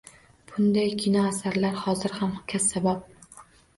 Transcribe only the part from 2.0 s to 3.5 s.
ham kassabop